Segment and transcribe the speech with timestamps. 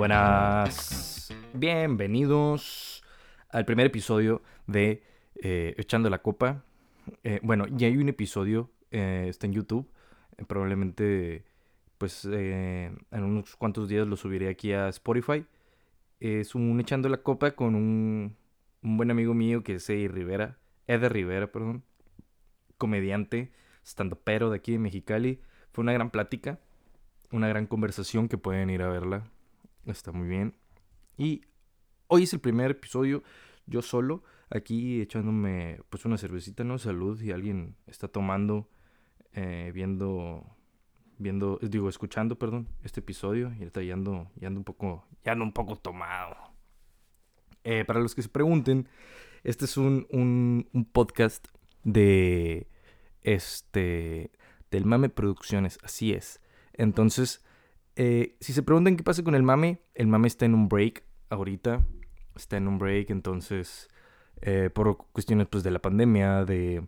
[0.00, 3.04] Buenas, bienvenidos
[3.50, 5.02] al primer episodio de
[5.34, 6.64] eh, Echando la Copa.
[7.22, 9.86] Eh, bueno, ya hay un episodio, eh, está en YouTube.
[10.48, 11.44] Probablemente,
[11.98, 15.44] pues, en unos cuantos días lo subiré aquí a Spotify.
[16.18, 18.38] Es un Echando la Copa con un,
[18.80, 20.56] buen amigo mío que es Eddie Rivera,
[20.86, 21.84] Eder Rivera, perdón,
[22.78, 23.52] comediante,
[23.84, 25.42] estando pero de aquí de Mexicali.
[25.72, 26.58] Fue una gran plática,
[27.30, 29.30] una gran conversación que pueden ir a verla.
[29.86, 30.54] Está muy bien.
[31.16, 31.42] Y
[32.06, 33.22] hoy es el primer episodio,
[33.66, 36.78] yo solo, aquí echándome pues una cervecita, ¿no?
[36.78, 38.68] Salud, y alguien está tomando,
[39.32, 40.44] eh, viendo,
[41.18, 45.44] viendo, digo, escuchando, perdón, este episodio, y está ya ando, ando un poco, ya ando
[45.44, 46.36] un poco tomado.
[47.64, 48.88] Eh, para los que se pregunten,
[49.44, 51.46] este es un, un, un podcast
[51.84, 52.68] de,
[53.22, 54.30] este,
[54.70, 56.40] del Mame Producciones, así es.
[56.72, 57.44] Entonces,
[58.02, 61.04] eh, si se preguntan qué pasa con el mame, el mame está en un break
[61.28, 61.86] ahorita.
[62.34, 63.88] Está en un break, entonces,
[64.40, 66.82] eh, por cuestiones pues de la pandemia, de,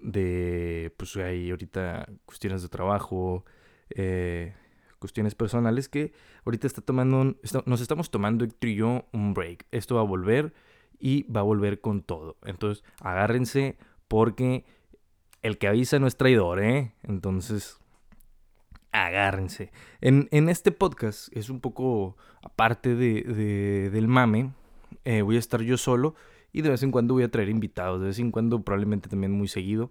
[0.00, 3.44] de pues hay ahorita cuestiones de trabajo,
[3.90, 4.54] eh,
[5.00, 6.12] cuestiones personales que
[6.44, 9.66] ahorita está tomando, un- nos estamos tomando Héctor yo un break.
[9.72, 10.52] Esto va a volver
[11.00, 12.36] y va a volver con todo.
[12.44, 14.64] Entonces, agárrense porque
[15.42, 16.92] el que avisa no es traidor, ¿eh?
[17.02, 17.78] Entonces,
[18.92, 19.70] agárrense.
[20.00, 24.52] En, en este podcast es un poco aparte de, de- del mame.
[25.04, 26.14] eh, voy a estar yo solo
[26.52, 28.00] y de vez en cuando voy a traer invitados.
[28.00, 29.90] De vez en cuando, probablemente también muy seguido.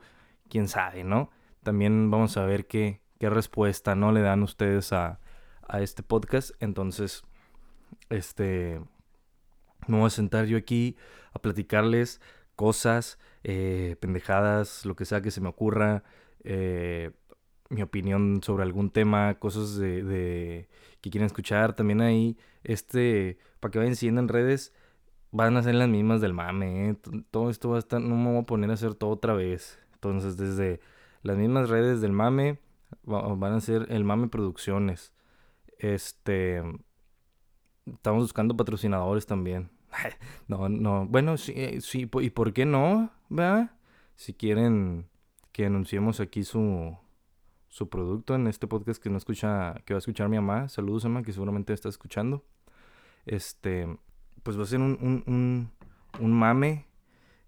[0.50, 1.30] Quién sabe, ¿no?
[1.64, 5.20] También vamos a ver qué, qué respuesta no le dan ustedes a,
[5.68, 6.52] a este podcast.
[6.60, 7.24] Entonces,
[8.10, 8.82] este.
[9.88, 10.98] Me voy a sentar yo aquí
[11.34, 12.20] a platicarles
[12.56, 16.04] cosas, eh, pendejadas, lo que sea que se me ocurra.
[16.44, 17.12] eh,
[17.70, 20.70] mi opinión sobre algún tema, cosas de, de-
[21.02, 21.76] que quieren escuchar.
[21.76, 24.74] También ahí, este, para que vayan siguiendo en redes,
[25.32, 26.98] van a ser las mismas del mame, ¿eh?
[27.32, 29.80] Todo esto va a estar, no me voy a poner a hacer todo otra vez.
[29.96, 30.80] Entonces, desde
[31.24, 32.60] las mismas redes del mame,
[33.10, 35.14] va- van a ser el mame producciones.
[35.80, 36.64] Este,
[37.86, 39.70] estamos buscando patrocinadores también.
[40.48, 43.12] No, no, bueno, sí, eh, sí, ¿y por qué no?
[43.30, 43.72] ¿Verdad?
[44.16, 45.08] Si quieren
[45.52, 46.98] que anunciemos aquí su,
[47.78, 50.68] su producto en este podcast que no escucha, que va a escuchar mi mamá.
[50.68, 52.44] Saludos, mamá, que seguramente está escuchando.
[53.28, 54.00] Este,
[54.42, 55.70] pues va a ser un, un,
[56.20, 56.88] un, mame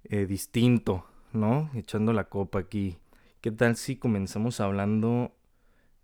[0.03, 1.03] eh, distinto,
[1.33, 1.71] ¿no?
[1.73, 2.99] Echando la copa aquí.
[3.41, 5.35] ¿Qué tal si comenzamos hablando?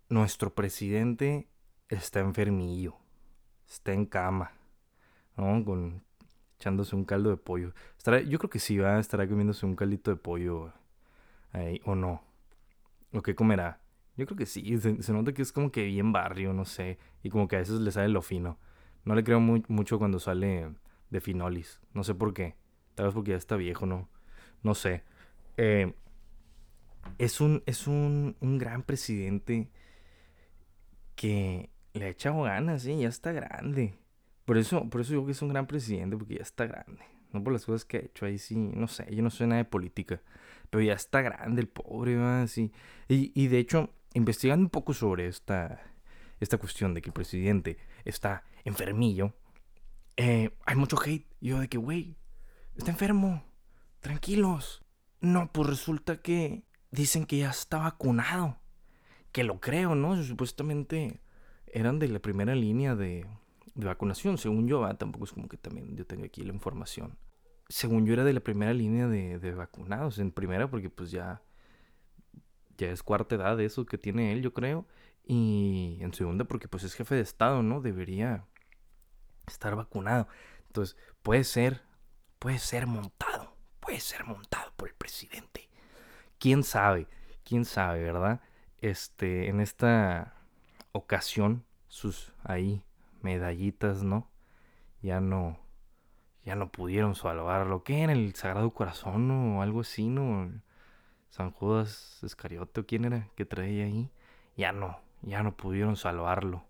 [0.10, 1.48] Nuestro presidente
[1.88, 2.96] está enfermillo,
[3.68, 4.54] está en cama,
[5.38, 5.64] ¿no?
[5.64, 6.04] Con,
[6.56, 7.76] echándose un caldo de pollo.
[7.96, 10.74] Estará, yo creo que sí, va, estará comiéndose un caldito de pollo
[11.52, 12.24] ahí, o no.
[13.14, 13.85] ¿O qué comerá?
[14.18, 16.98] Yo creo que sí, se, nota que es como que bien barrio, no sé.
[17.24, 18.58] Y como que a veces le sale lo fino.
[19.04, 20.70] No le creo mu- mucho cuando sale
[21.10, 21.82] de finolis.
[21.94, 22.56] No sé por qué.
[22.96, 24.10] Tal vez porque ya está viejo, ¿no?
[24.64, 25.04] No sé.
[25.58, 25.94] Eh,
[27.18, 29.70] es un, es un, un gran presidente
[31.16, 32.98] que le ha echado ganas, ¿eh?
[32.98, 33.96] Ya está grande.
[34.46, 37.02] Por eso, por eso digo que es un gran presidente, porque ya está grande.
[37.32, 38.56] No por las cosas que ha hecho ahí, sí.
[38.56, 40.22] No sé, yo no sé nada de política.
[40.70, 42.48] Pero ya está grande el pobre.
[42.48, 42.72] Sí.
[43.08, 45.80] Y, y de hecho, investigando un poco sobre esta,
[46.40, 49.36] esta cuestión de que el presidente está enfermillo,
[50.18, 51.28] eh, hay mucho hate.
[51.42, 52.16] Yo de que, güey,
[52.76, 53.44] está enfermo.
[54.00, 54.84] Tranquilos.
[55.20, 58.58] No, pues resulta que dicen que ya está vacunado.
[59.32, 60.22] Que lo creo, ¿no?
[60.24, 61.20] Supuestamente
[61.68, 63.26] eran de la primera línea de,
[63.74, 64.80] de vacunación, según yo.
[64.80, 64.98] ¿va?
[64.98, 67.18] Tampoco es como que también yo tenga aquí la información.
[67.68, 70.20] Según yo era de la primera línea de, de vacunados.
[70.20, 71.42] En primera porque pues ya
[72.78, 74.86] ya es cuarta edad eso que tiene él, yo creo.
[75.24, 77.82] Y en segunda, porque pues es jefe de Estado, ¿no?
[77.82, 78.46] Debería
[79.48, 80.28] estar vacunado.
[80.68, 81.82] Entonces, puede ser,
[82.40, 85.70] puede ser montado, puede ser montado por el presidente.
[86.38, 87.08] ¿Quién sabe?
[87.44, 88.42] ¿Quién sabe, verdad?
[88.80, 90.36] Este, en esta
[90.92, 92.84] ocasión, sus ahí
[93.22, 94.30] medallitas, ¿no?
[95.02, 95.60] Ya no,
[96.44, 97.84] ya no pudieron salvarlo.
[97.84, 100.52] ¿Qué era el Sagrado Corazón o algo así, no?
[101.36, 104.10] San Judas Iscariote, ¿o quién era que traía ahí?
[104.56, 106.64] Ya no, ya no pudieron salvarlo.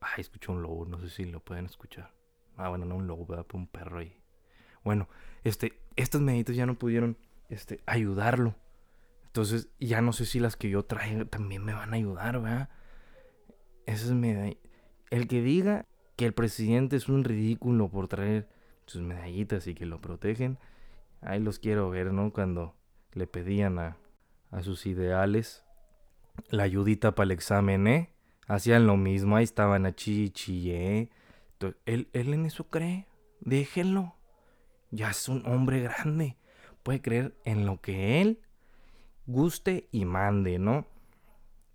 [0.00, 2.14] Ay, escuché un lobo, no sé si lo pueden escuchar.
[2.56, 3.44] Ah, bueno, no un lobo, ¿verdad?
[3.52, 4.18] Un perro ahí.
[4.82, 5.06] Bueno,
[5.44, 7.18] este, estas medallitas ya no pudieron,
[7.50, 8.54] este, ayudarlo.
[9.26, 12.70] Entonces, ya no sé si las que yo traigo también me van a ayudar, ¿verdad?
[13.84, 14.70] Esas medallitas.
[15.10, 15.84] El que diga
[16.16, 18.48] que el presidente es un ridículo por traer
[18.86, 20.58] sus medallitas y que lo protegen,
[21.20, 22.32] ahí los quiero ver, ¿no?
[22.32, 22.74] Cuando
[23.12, 23.98] le pedían a,
[24.50, 25.64] a sus ideales
[26.50, 28.12] la ayudita para el examen, ¿eh?
[28.46, 31.10] Hacían lo mismo, ahí estaban a chichi, ¿eh?
[31.52, 33.06] Entonces, él, él en eso cree.
[33.40, 34.14] Déjenlo.
[34.90, 36.36] Ya es un hombre grande.
[36.82, 38.40] Puede creer en lo que él
[39.26, 40.86] guste y mande, ¿no?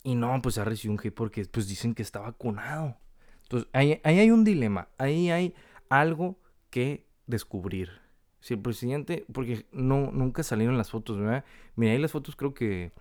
[0.03, 2.97] Y no, pues ha recibido un hate porque pues dicen que está vacunado.
[3.43, 4.87] Entonces, ahí, ahí hay un dilema.
[4.97, 5.53] Ahí hay
[5.89, 6.39] algo
[6.69, 8.00] que descubrir.
[8.41, 11.45] Si el presidente, porque no, nunca salieron las fotos, ¿verdad?
[11.75, 12.91] Mira, ahí las fotos creo que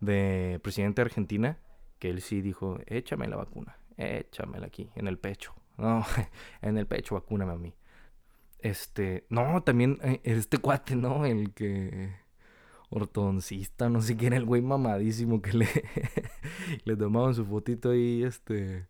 [0.00, 1.58] de presidente de Argentina,
[1.98, 5.54] que él sí dijo, échame la vacuna, échamela aquí, en el pecho.
[5.76, 6.04] No,
[6.62, 7.74] en el pecho, vacúname a mí.
[8.58, 11.24] Este, no, también eh, este cuate, ¿no?
[11.24, 12.12] El que
[12.90, 15.68] ortodoncista, no sé quién el güey mamadísimo que le,
[16.84, 18.86] le tomaban su fotito ahí, este,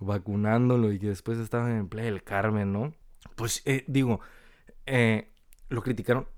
[0.00, 2.92] vacunándolo y que después estaba en Playa del Carmen, ¿no?
[3.36, 4.20] Pues eh, digo,
[4.86, 5.32] eh,
[5.68, 6.28] lo criticaron.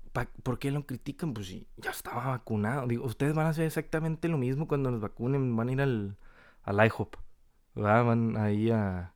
[0.41, 1.33] ¿Por qué lo critican?
[1.33, 2.87] Pues sí, ya estaba vacunado.
[2.87, 5.55] Digo, ustedes van a hacer exactamente lo mismo cuando los vacunen.
[5.55, 6.17] Van a ir al,
[6.63, 7.15] al IHOP.
[7.75, 9.13] Van ahí a,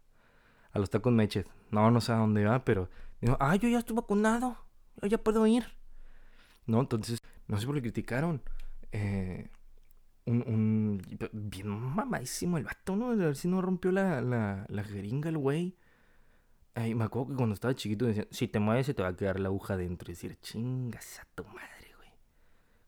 [0.71, 1.45] a los tacos meches.
[1.71, 4.57] No, no sé a dónde va, pero digo, ah, yo ya estoy vacunado.
[5.01, 5.65] Yo ya puedo ir.
[6.67, 8.41] No, entonces, no sé por qué criticaron.
[8.91, 9.49] Eh,
[10.25, 13.11] un, un, bien mamadísimo el vato, ¿no?
[13.11, 15.75] A ver si no rompió la, la, la jeringa el güey.
[16.73, 19.15] Ay, me acuerdo que cuando estaba chiquito decían, si te mueves se te va a
[19.15, 20.09] quedar la aguja dentro.
[20.09, 22.09] Y decir, chingas a tu madre, güey.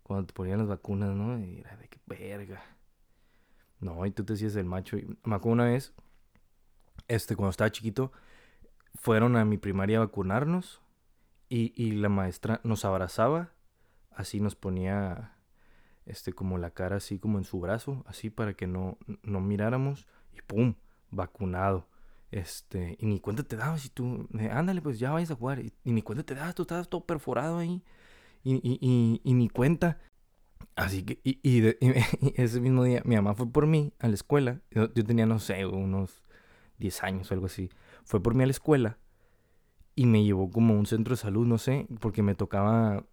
[0.03, 1.37] Cuando te ponían las vacunas, ¿no?
[1.39, 2.63] Y era de qué verga.
[3.79, 4.97] No, y tú te hacías el macho.
[5.23, 5.93] Me acuerdo una vez,
[7.09, 8.13] este, cuando estaba chiquito,
[8.95, 10.81] fueron a mi primaria a vacunarnos.
[11.49, 13.51] Y, y la maestra nos abrazaba.
[14.11, 15.35] Así nos ponía,
[16.05, 18.03] este, como la cara así como en su brazo.
[18.07, 20.07] Así para que no, no miráramos.
[20.31, 20.75] Y pum,
[21.11, 21.89] vacunado.
[22.33, 25.59] Este, y ni cuenta te dabas y tú, ándale, pues ya vayas a jugar.
[25.59, 27.83] Y, ni cuenta te dabas, tú estabas todo perforado ahí.
[28.43, 29.99] Y, y, y ni cuenta.
[30.75, 31.63] Así que, y,
[32.41, 34.61] ese mismo día, mi mamá fue por mí a la escuela.
[34.71, 36.23] Yo, tenía, no sé, unos
[36.79, 37.69] 10 años o algo así.
[38.03, 38.97] Fue por mí a la escuela
[39.93, 43.05] y me llevó como a un centro de salud, no sé, porque me tocaba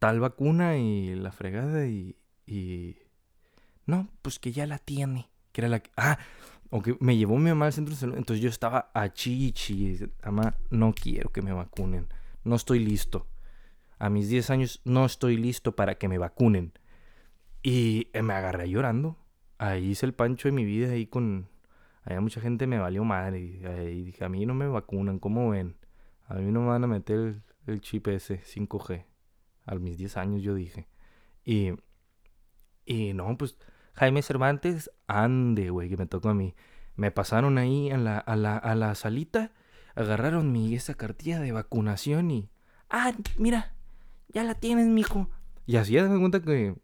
[0.00, 2.16] tal vacuna y la fregada y.
[2.46, 2.96] y...
[3.86, 5.30] No, pues que ya la tiene.
[5.52, 5.84] Que era la.
[5.96, 6.18] Ah,
[6.70, 8.16] aunque me llevó mi mamá al centro de salud.
[8.16, 9.98] Entonces yo estaba a chichi.
[10.24, 12.08] Mamá, no quiero que me vacunen.
[12.44, 13.26] No estoy listo.
[13.98, 16.72] A mis 10 años no estoy listo para que me vacunen.
[17.62, 19.16] Y me agarré llorando.
[19.58, 21.48] Ahí hice el pancho de mi vida ahí con...
[22.04, 23.40] Allá mucha gente me valió madre.
[23.40, 25.76] Y dije, a mí no me vacunan, ¿cómo ven?
[26.28, 29.04] A mí no me van a meter el, el chip ese, 5G.
[29.64, 30.88] A mis 10 años yo dije.
[31.44, 31.72] Y...
[32.88, 33.58] Y no, pues
[33.96, 36.54] Jaime Cervantes, ande, güey, que me tocó a mí.
[36.96, 39.52] Me pasaron ahí a la, a la, a la salita,
[39.94, 42.50] agarraron mi esa cartilla de vacunación y.
[42.90, 43.74] Ah, mira,
[44.28, 45.30] ya la tienes, mijo.
[45.66, 46.76] Y así me cuenta que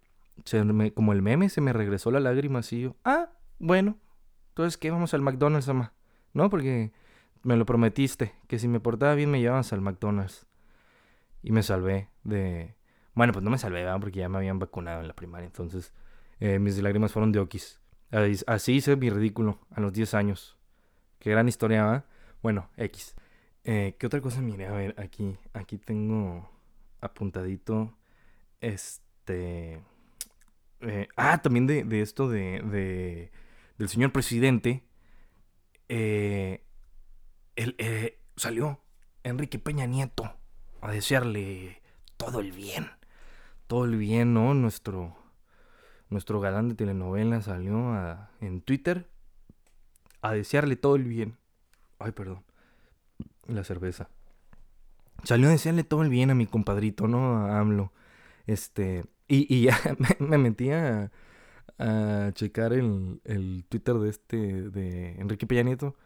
[0.95, 2.97] como el meme se me regresó la lágrima así yo.
[3.05, 3.99] Ah, bueno.
[4.49, 4.91] Entonces, ¿qué?
[4.91, 5.93] Vamos al McDonald's, ama.
[6.33, 6.93] No, porque
[7.43, 10.47] me lo prometiste, que si me portaba bien me llevabas al McDonald's.
[11.43, 12.75] Y me salvé de...
[13.15, 14.01] Bueno, pues no me salvé, ¿verdad?
[14.01, 15.93] porque ya me habían vacunado en la primaria, entonces
[16.45, 17.79] eh, mis lágrimas fueron de okis.
[18.49, 20.57] Así hice mi ridículo a los 10 años.
[21.21, 22.07] Qué gran historia, ¿va?
[22.43, 23.15] Bueno, X.
[23.63, 24.67] Eh, ¿Qué otra cosa miré?
[24.67, 26.51] A ver, aquí, aquí tengo
[27.01, 27.97] apuntadito.
[28.61, 29.81] Este.
[30.81, 33.31] Eh, ah, también de, de esto de, de,
[33.79, 34.83] del señor presidente.
[38.37, 38.81] Salió
[39.23, 40.35] Enrique Peña Nieto
[40.81, 41.81] a desearle
[42.17, 42.91] todo el bien.
[43.69, 44.55] Todo el bien, ¿no?
[44.55, 45.22] Nuestro,
[46.13, 47.97] nuestro galán de telenovela salió
[48.41, 49.09] en Twitter
[50.21, 51.37] a desearle todo el bien.
[51.99, 52.45] Ay, perdón.
[53.47, 54.09] La cerveza.
[55.25, 57.39] Salió a desearle todo el bien a mi compadrito, ¿no?
[57.39, 57.93] A AMLO.
[58.47, 59.05] Este.
[59.29, 59.79] Y, ya
[60.19, 61.11] me, metí a,
[62.35, 64.71] checar el, Twitter de este.
[64.71, 65.97] de Enrique Peña Nieto.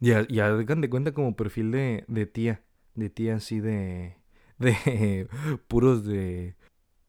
[0.00, 2.62] Y ya, ya de cuenta como perfil de, de tía.
[2.94, 4.16] De tía así de.
[4.58, 5.28] de
[5.68, 6.56] puros de.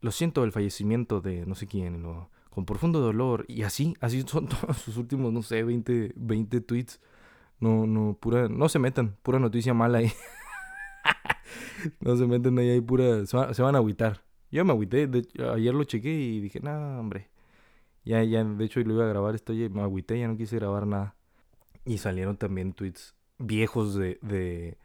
[0.02, 2.02] Lo siento el fallecimiento de no sé quién.
[2.02, 2.30] ¿no?
[2.58, 3.46] Con profundo dolor.
[3.48, 7.00] Y así, así son todos sus últimos, no sé, 20, 20 tweets.
[7.60, 10.12] No, no, pura, no se metan, pura noticia mala ahí.
[12.00, 14.24] no se meten ahí, ahí pura, se, van a agüitar.
[14.50, 15.08] Yo me agüité,
[15.54, 17.30] ayer lo chequé y dije, no, hombre.
[18.04, 20.88] Ya, ya, de hecho lo iba a grabar esto, me agüité, ya no quise grabar
[20.88, 21.16] nada.
[21.86, 24.80] Y salieron también tweets viejos de, de,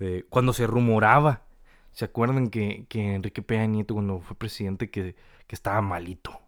[0.00, 1.44] de cuando se rumoraba.
[1.92, 5.14] ¿Se acuerdan que, que Enrique Peña Nieto cuando fue presidente que,
[5.46, 6.43] que estaba malito?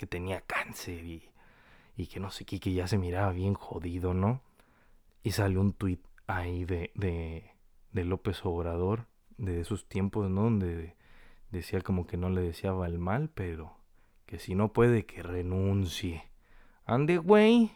[0.00, 1.28] Que tenía cáncer y,
[1.94, 4.40] y que no sé qué, que ya se miraba bien jodido, ¿no?
[5.22, 10.44] Y salió un tuit ahí de, de, López Obrador, de esos tiempos, ¿no?
[10.44, 10.96] Donde
[11.50, 13.76] decía como que no le deseaba el mal, pero
[14.24, 16.24] que si no puede, que renuncie.
[16.86, 17.70] Ande, güey.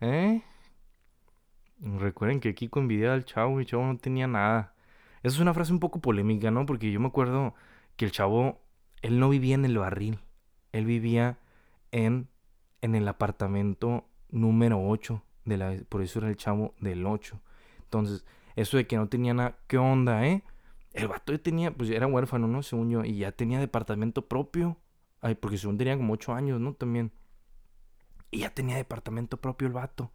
[0.00, 0.42] ¿Eh?
[1.78, 4.74] Recuerden que Kiko envidiaba al chavo y el chavo no tenía nada.
[5.22, 6.66] Esa es una frase un poco polémica, ¿no?
[6.66, 7.54] Porque yo me acuerdo
[7.94, 8.60] que el chavo,
[9.00, 10.18] él no vivía en el barril.
[10.74, 11.38] Él vivía
[11.92, 12.28] en,
[12.80, 15.22] en el apartamento número 8.
[15.44, 17.40] De la, por eso era el chavo del 8.
[17.84, 18.24] Entonces,
[18.56, 20.42] eso de que no tenía nada, ¿qué onda, eh?
[20.92, 22.64] El vato ya tenía, pues era huérfano, ¿no?
[22.64, 24.76] Según yo, y ya tenía departamento propio.
[25.20, 26.74] Ay, porque según tenía como 8 años, ¿no?
[26.74, 27.12] También.
[28.32, 30.10] Y ya tenía departamento propio el vato.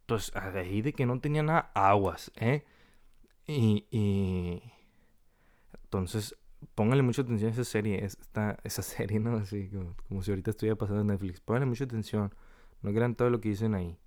[0.00, 2.64] Entonces, ahí de que no tenía nada, aguas, ¿eh?
[3.46, 4.62] Y, y...
[5.84, 6.34] Entonces,
[6.74, 9.36] póngale mucha atención a esa serie, esta, esa serie, ¿no?
[9.36, 9.70] Así
[10.08, 11.40] como, si ahorita estuviera pasando en Netflix.
[11.40, 12.34] Póngale mucha atención,
[12.82, 13.98] no crean todo lo que dicen ahí.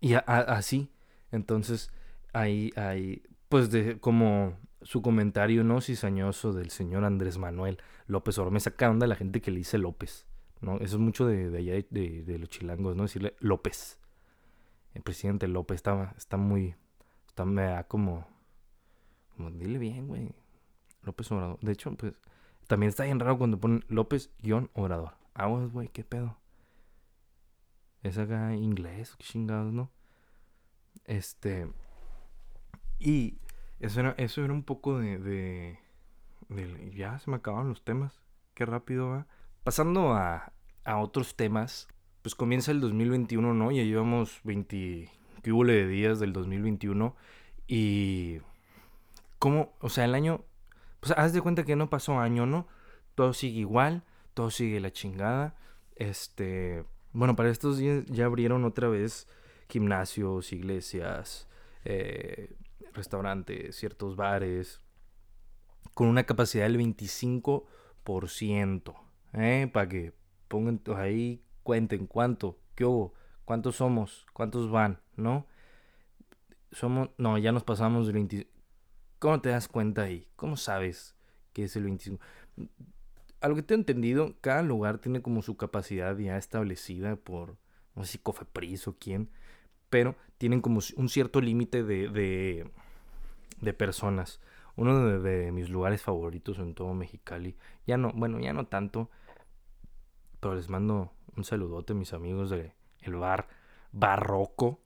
[0.00, 0.90] Y así,
[1.30, 1.90] entonces,
[2.32, 8.52] ahí, ahí, pues de como su comentario no cizañoso del señor Andrés Manuel López Obrador.
[8.52, 10.26] Me saca onda la gente que le dice López,
[10.60, 10.76] ¿no?
[10.76, 13.04] Eso es mucho de, de allá de, de, los chilangos, ¿no?
[13.04, 13.98] Decirle López.
[14.92, 16.74] El presidente López está, está muy,
[17.26, 18.26] está, me da como,
[19.36, 20.34] como, dile bien, güey.
[21.04, 21.58] López Obrador.
[21.60, 22.14] De hecho, pues,
[22.66, 25.12] también está bien raro cuando ponen López-Obrador.
[25.34, 26.38] Aguas, güey, qué pedo.
[28.02, 29.90] Es acá inglés, qué chingados, ¿no?
[31.04, 31.68] Este.
[32.98, 33.38] Y
[33.80, 38.20] eso era, eso era un poco de, de, Ya se me acabaron los temas.
[38.54, 39.26] Qué rápido va.
[39.64, 40.52] Pasando a,
[40.84, 41.88] a otros temas.
[42.22, 43.70] Pues comienza el 2021, ¿no?
[43.70, 45.10] Ya llevamos 20...
[45.42, 47.14] ¿Qué de días del 2021?
[47.66, 48.38] Y...
[49.38, 49.74] ¿Cómo?
[49.80, 50.42] O sea, el año...
[51.04, 52.66] Pues haz de cuenta que no pasó año, ¿no?
[53.14, 54.04] Todo sigue igual.
[54.32, 55.54] Todo sigue la chingada.
[55.96, 56.86] Este...
[57.12, 59.28] Bueno, para estos días ya abrieron otra vez
[59.68, 61.46] gimnasios, iglesias,
[61.84, 62.56] eh,
[62.94, 64.80] restaurantes, ciertos bares,
[65.92, 68.94] con una capacidad del 25%.
[69.34, 69.70] ¿eh?
[69.70, 70.14] Para que
[70.48, 73.12] pongan ahí, cuenten cuánto, qué hubo,
[73.44, 75.46] cuántos somos, cuántos van, ¿no?
[76.72, 78.53] Somos, no, ya nos pasamos del 25.
[79.24, 80.28] ¿Cómo te das cuenta ahí?
[80.36, 81.14] ¿Cómo sabes
[81.54, 82.22] que es el 25?
[83.40, 87.56] A lo que te he entendido, cada lugar tiene como su capacidad ya establecida por,
[87.94, 89.30] no sé si Cofepris o quién,
[89.88, 92.70] pero tienen como un cierto límite de, de,
[93.62, 94.42] de personas.
[94.76, 97.56] Uno de, mis lugares favoritos en todo Mexicali.
[97.86, 99.08] Ya no, bueno, ya no tanto.
[100.38, 103.48] Pero les mando un saludote a mis amigos de el bar
[103.90, 104.82] Barroco.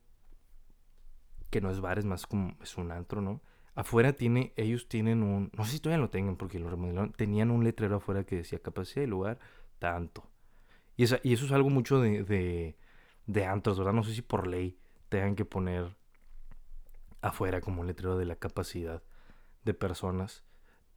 [1.49, 3.41] Que no es bar, es más como es un antro, ¿no?
[3.75, 7.51] Afuera tiene, ellos tienen un, no sé si todavía lo tengan porque lo remodelaron, tenían
[7.51, 9.39] un letrero afuera que decía capacidad de lugar,
[9.79, 10.29] tanto.
[10.97, 12.77] Y, esa, y eso es algo mucho de, de,
[13.25, 13.93] de antros, ¿verdad?
[13.93, 14.77] No sé si por ley
[15.09, 15.95] tengan que poner
[17.21, 19.01] afuera como un letrero de la capacidad
[19.63, 20.43] de personas.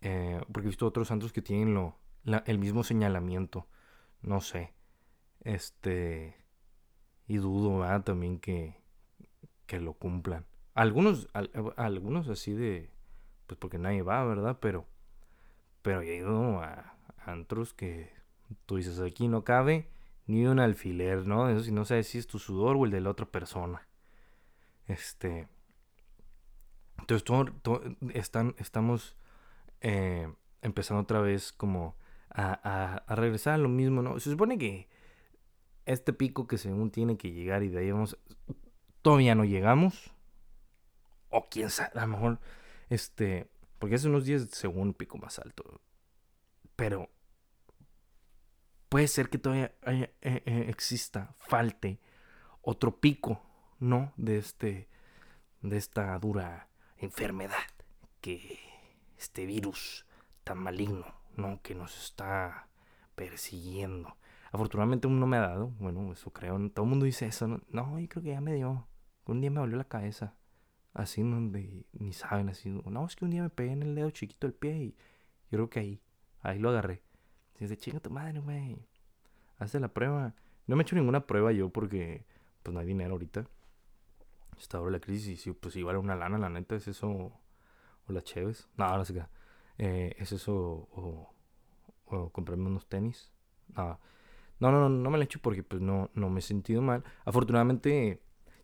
[0.00, 1.98] Eh, porque he visto otros santos que tienen lo,
[2.46, 3.66] el mismo señalamiento.
[4.20, 4.72] No sé.
[5.40, 6.36] Este.
[7.26, 8.76] Y dudo también que,
[9.66, 10.46] que lo cumplan.
[10.74, 11.28] Algunos,
[11.76, 12.90] algunos así de.
[13.46, 14.58] Pues porque nadie va, ¿verdad?
[14.60, 14.86] Pero.
[15.82, 18.10] Pero he ido a antros que
[18.66, 19.88] tú dices aquí no cabe
[20.26, 21.48] ni un alfiler, ¿no?
[21.48, 23.86] Eso si no sabes si es tu sudor o el de la otra persona.
[24.86, 25.48] Este.
[26.98, 27.82] Entonces, todo,
[28.14, 29.16] están, estamos
[29.80, 31.96] eh, empezando otra vez como
[32.30, 34.18] a, a, regresar a lo mismo, ¿no?
[34.20, 34.88] Se supone que
[35.84, 38.16] este pico que según tiene que llegar y de ahí vamos,
[39.02, 40.11] todavía no llegamos.
[41.32, 42.40] O quién sabe, a lo mejor,
[42.90, 45.80] este, porque hace unos días según un pico más alto.
[46.76, 47.08] Pero
[48.90, 51.98] puede ser que todavía eh, eh, exista, falte
[52.60, 53.42] otro pico,
[53.80, 54.12] ¿no?
[54.16, 54.88] De este,
[55.62, 57.64] de esta dura enfermedad,
[58.20, 58.58] que
[59.16, 60.04] este virus
[60.44, 61.62] tan maligno, ¿no?
[61.62, 62.68] Que nos está
[63.14, 64.16] persiguiendo.
[64.50, 67.62] Afortunadamente uno no me ha dado, bueno, eso creo, todo el mundo dice eso, ¿no?
[67.70, 68.86] No, yo creo que ya me dio.
[69.24, 70.34] Un día me dolió la cabeza,
[70.94, 74.10] así donde ni saben, así, no, es que un día me pegué en el dedo
[74.10, 74.90] chiquito del pie y
[75.50, 76.00] yo creo que ahí,
[76.42, 77.02] ahí lo agarré.
[77.58, 78.76] Dice, chinga tu madre, güey,
[79.58, 80.34] hazte la prueba.
[80.66, 82.24] No me he hecho ninguna prueba yo porque,
[82.62, 83.46] pues no hay dinero ahorita
[84.62, 87.32] está ahora la crisis y pues igual una lana, la neta, es eso o,
[88.08, 88.68] las cheves.
[88.76, 89.24] No, no sé qué.
[89.78, 90.52] Eh, es eso
[90.92, 91.32] o,
[92.32, 93.30] comprarme unos tenis.
[93.74, 93.98] No,
[94.60, 97.02] no, no, no me lo he hecho porque pues no, no me he sentido mal.
[97.24, 98.22] Afortunadamente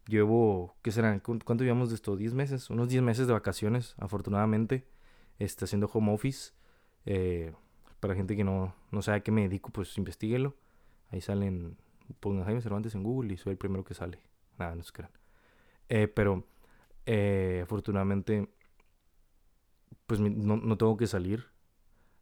[0.09, 1.21] llevo, ¿qué será?
[1.21, 2.17] ¿Cuánto llevamos de esto?
[2.17, 2.71] ¿10 meses?
[2.71, 4.89] Unos 10 meses de vacaciones, afortunadamente.
[5.39, 6.53] Está haciendo home office.
[7.07, 7.53] Eh,
[8.01, 10.57] para gente que no, no sabe a qué me dedico, pues investiguelo.
[11.11, 11.77] Ahí salen,
[12.21, 14.21] pongan Jaime Cervantes en Google y soy el primero que sale.
[14.59, 15.13] Nada, no se crean.
[15.89, 16.45] Eh, pero
[17.07, 18.49] eh, afortunadamente,
[20.07, 21.47] pues no, no, tengo que salir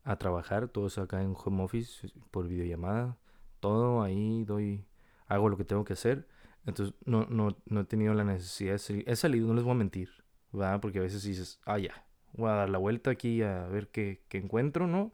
[0.05, 0.69] a trabajar.
[0.69, 3.17] Todo es acá en home office por videollamada.
[3.61, 4.85] Todo ahí doy,
[5.27, 6.29] hago lo que tengo que hacer.
[6.67, 9.05] Entonces no, no, no he tenido la necesidad de salir.
[9.09, 10.11] He salido, no les voy a mentir,
[10.53, 10.81] ¿verdad?
[10.81, 12.05] Porque a veces dices, ah, ya,
[12.35, 15.13] voy a dar la vuelta aquí a ver qué, qué encuentro, ¿no?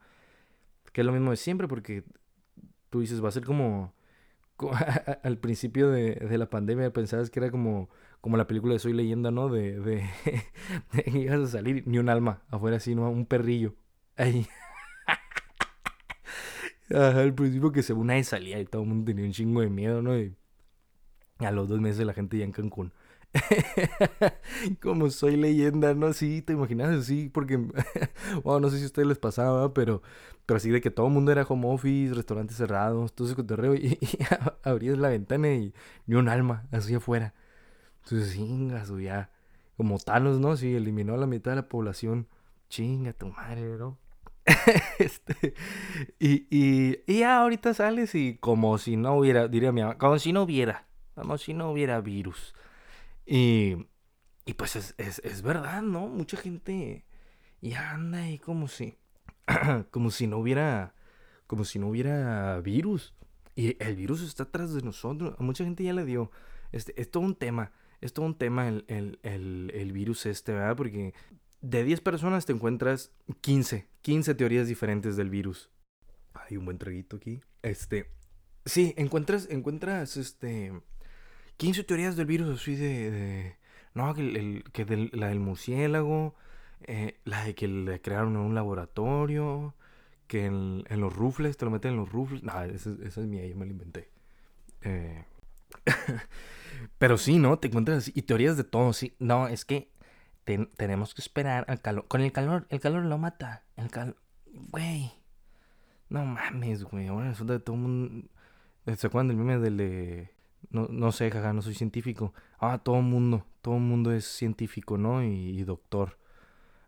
[0.93, 2.05] Que es lo mismo de siempre, porque
[2.91, 3.95] tú dices, va a ser como,
[4.57, 4.73] co-
[5.25, 7.91] al principio de, de la pandemia pensabas que era como,
[8.21, 9.49] como la película de Soy Leyenda, ¿no?
[9.51, 10.05] De, de,
[10.95, 13.11] de que ibas a salir, ni un alma afuera así, ¿no?
[13.11, 13.75] Un perrillo.
[14.17, 14.47] Ahí.
[16.91, 19.71] Ajá, al principio que según nadie salía y todo el mundo tenía un chingo de
[19.71, 20.19] miedo, ¿no?
[20.19, 20.35] Y
[21.47, 22.93] a los dos meses la gente ya en Cancún.
[24.83, 26.13] Como soy leyenda, ¿no?
[26.13, 27.57] Sí, te imaginas así, porque,
[28.45, 30.03] bueno, no sé si a ustedes les pasaba, pero,
[30.47, 33.75] pero así de que todo el mundo era home office, restaurantes cerrados, todo ese cotorreo,
[33.77, 34.19] y, y
[34.63, 35.75] abrías la ventana y
[36.07, 37.35] ni un alma, así afuera.
[38.05, 39.31] Entonces, chingas, o ya,
[39.77, 40.57] como Thanos, ¿no?
[40.57, 42.29] Sí, eliminó a la mitad de la población.
[42.69, 43.99] Chinga tu madre, ¿no?
[44.99, 45.55] Este,
[46.19, 50.19] y, y, y ya ahorita sales y como si no hubiera, diría mi mamá, como
[50.19, 52.55] si no hubiera, como si no hubiera virus.
[53.27, 53.87] Y,
[54.45, 56.09] y pues es, es, es verdad, ¿no?
[56.09, 57.05] Mucha gente
[57.61, 58.99] ya anda ahí como si,
[59.91, 60.95] como si no hubiera,
[61.47, 63.15] como si no hubiera virus.
[63.55, 65.35] Y el virus está atrás de nosotros.
[65.39, 66.31] A mucha gente ya le dio.
[66.73, 67.73] Este, es todo un tema.
[68.01, 70.75] Es todo un tema el, el, el, el virus este, ¿verdad?
[70.75, 71.15] Porque
[71.61, 75.71] de 10 personas te encuentras 15, 15 teorías diferentes del virus.
[76.35, 77.41] Hay un buen traguito aquí.
[77.63, 78.11] Este,
[78.65, 80.73] sí, encuentras, encuentras, este,
[81.63, 83.57] 15 teorías del virus así de, de-
[83.95, 86.35] no, que, el, que del- la del murciélago,
[86.83, 89.73] eh, la de que le crearon en un laboratorio,
[90.27, 92.43] que en, los rufles, te lo meten en los rufles.
[92.43, 94.11] No, esa, esa es mía, yo me la inventé.
[94.81, 95.25] Eh,
[96.99, 97.59] pero sí, ¿no?
[97.61, 99.15] Te encuentras así, y teorías de todo, sí.
[99.21, 99.89] No, es que
[100.45, 102.09] ten- tenemos que esperar al calor.
[102.09, 103.63] Con el calor, el calor lo mata.
[103.77, 104.17] El calor,
[104.53, 105.13] güey.
[106.09, 107.07] No mames, güey.
[107.07, 108.29] Ahora resulta que todo el mundo...
[108.97, 110.31] ¿Se acuerdan del meme del de...
[110.71, 112.33] No, no sé, jaja, no soy científico.
[112.59, 113.47] Ah, todo mundo.
[113.63, 115.23] Todo mundo es científico, ¿no?
[115.23, 116.19] Y, y doctor.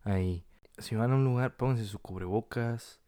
[0.05, 0.44] Ahí.
[0.79, 3.01] Si van a un lugar, pónganse su cubrebocas.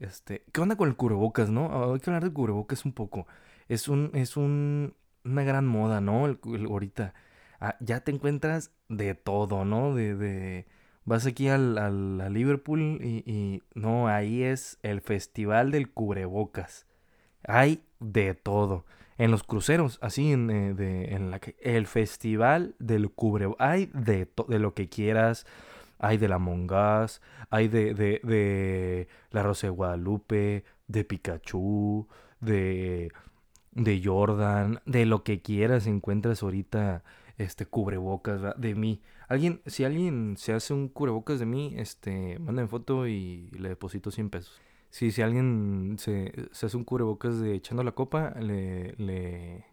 [0.00, 0.44] Este...
[0.52, 1.66] ¿Qué onda con el cubrebocas, no?
[1.72, 3.26] Ah, Hay que hablar del cubrebocas un poco.
[3.68, 4.10] Es un...
[4.14, 4.94] Es un...
[5.24, 6.26] Una gran moda, ¿no?
[6.26, 7.14] El, el- ahorita.
[7.60, 9.94] Ah, ya te encuentras de todo, ¿no?
[9.94, 10.14] De...
[10.16, 10.66] de...
[11.04, 13.62] Vas aquí al, al- a Liverpool y, y...
[13.74, 16.86] No, ahí es el festival del cubrebocas.
[17.46, 18.84] Hay de todo.
[19.18, 24.28] En los cruceros, así en, eh, de, en la el festival del cubre, hay de,
[24.48, 25.46] lo que quieras.
[25.98, 32.06] Hay de la Us, hay de, la Rosa de Guadalupe, de Pikachu,
[32.40, 33.10] de,
[34.04, 37.02] Jordan, de lo que quieras encuentras ahorita
[37.38, 39.00] este cubrebocas de mí.
[39.28, 44.10] Alguien, si alguien se hace un cubrebocas de mí, este, mándame foto y le deposito
[44.10, 44.60] 100 pesos.
[44.96, 49.66] Sí, si alguien se, se hace un cubrebocas de echando la copa, le, le,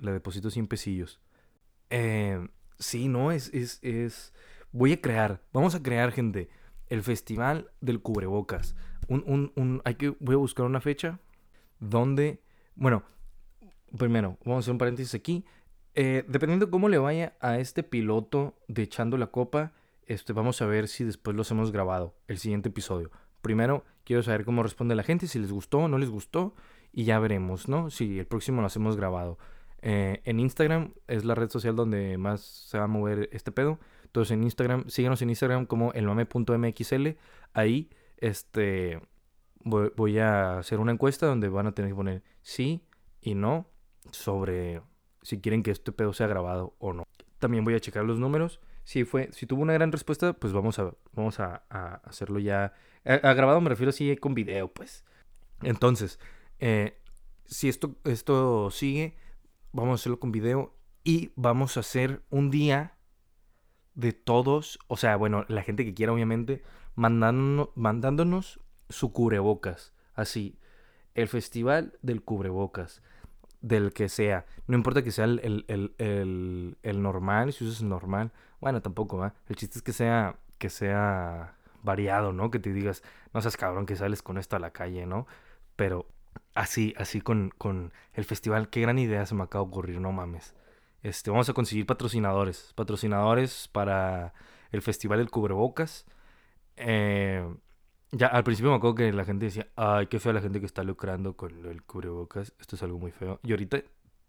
[0.00, 1.20] le deposito 100 pesillos.
[1.88, 2.44] Eh,
[2.80, 4.34] sí, no, es, es, es...
[4.72, 6.48] Voy a crear, vamos a crear, gente,
[6.88, 8.74] el festival del cubrebocas.
[9.06, 11.20] Un, un, un, hay que, voy a buscar una fecha
[11.78, 12.42] donde,
[12.74, 13.04] bueno,
[13.96, 15.44] primero, vamos a hacer un paréntesis aquí.
[15.94, 19.70] Eh, dependiendo cómo le vaya a este piloto de echando la copa,
[20.06, 23.12] este, vamos a ver si después los hemos grabado, el siguiente episodio.
[23.42, 26.54] Primero, quiero saber cómo responde la gente, si les gustó o no les gustó,
[26.92, 27.90] y ya veremos, ¿no?
[27.90, 29.38] Si el próximo lo hacemos grabado.
[29.82, 33.78] Eh, en Instagram es la red social donde más se va a mover este pedo.
[34.04, 37.08] Entonces en Instagram, síganos en Instagram como elmame.mxl.
[37.52, 39.00] Ahí, este,
[39.64, 42.82] voy, voy a hacer una encuesta donde van a tener que poner sí
[43.20, 43.66] y no
[44.10, 44.82] sobre
[45.22, 47.04] si quieren que este pedo sea grabado o no.
[47.38, 48.60] También voy a checar los números.
[48.84, 51.62] Si fue, si tuvo una gran respuesta, pues vamos a, vamos a,
[52.04, 52.74] hacerlo ya.
[53.04, 55.04] A, grabado me refiero así con video, pues.
[55.62, 56.18] Entonces,
[56.58, 56.98] eh,
[57.44, 59.16] si esto, esto sigue,
[59.72, 62.94] vamos a hacerlo con video y vamos a hacer un día
[63.94, 66.62] de todos, o sea, bueno, la gente que quiera, obviamente,
[66.94, 69.92] mandándonos, mandándonos su cubrebocas.
[70.14, 70.58] Así,
[71.14, 73.02] el festival del cubrebocas,
[73.60, 74.46] del que sea.
[74.66, 78.32] No importa que sea el, el, el, el, el normal, si usas el normal.
[78.62, 79.34] Bueno, tampoco, ¿va?
[79.48, 82.52] El chiste es que sea, que sea variado, ¿no?
[82.52, 83.02] Que te digas,
[83.34, 85.26] no seas cabrón que sales con esto a la calle, ¿no?
[85.74, 86.06] Pero
[86.54, 90.12] así, así con, con el festival, qué gran idea se me acaba de ocurrir, no
[90.12, 90.54] mames.
[91.02, 92.72] Este, vamos a conseguir patrocinadores.
[92.76, 94.32] Patrocinadores para
[94.70, 96.06] el Festival del Cubrebocas.
[96.76, 97.44] Eh,
[98.12, 100.66] ya al principio me acuerdo que la gente decía, ay, qué fea la gente que
[100.66, 102.54] está lucrando con el cubrebocas.
[102.60, 103.40] Esto es algo muy feo.
[103.42, 103.82] Y ahorita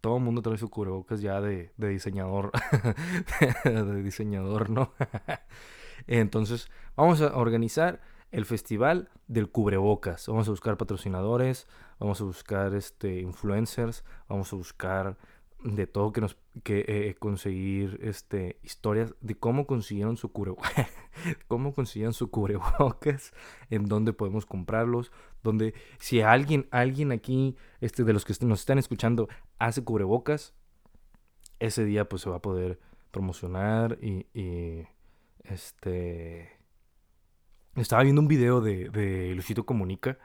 [0.04, 2.52] todo el mundo trae su cubrebocas ya de, diseñador.
[3.64, 4.92] de diseñador, ¿no?
[6.08, 10.28] Entonces, vamos a organizar el Festival del Cubrebocas.
[10.28, 11.68] Vamos a buscar patrocinadores,
[12.00, 15.18] vamos a buscar este, influencers, vamos a buscar
[15.64, 20.90] de todo que nos que eh, conseguir este historias de cómo consiguieron su cubrebocas
[21.48, 23.34] cómo consiguieron su cubrebocas
[23.70, 28.78] en dónde podemos comprarlos donde si alguien alguien aquí este de los que nos están
[28.78, 30.54] escuchando hace cubrebocas
[31.60, 32.80] ese día pues se va a poder
[33.12, 34.86] promocionar y, y
[35.44, 36.52] este
[37.76, 40.18] estaba viendo un video de, de Luisito Comunica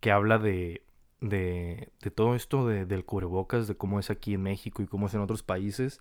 [0.00, 0.82] que habla de
[1.22, 5.06] de, de todo esto de, del cubrebocas, de cómo es aquí en México y cómo
[5.06, 6.00] es en otros países.